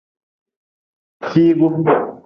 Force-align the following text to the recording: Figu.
Figu. 1.29 1.67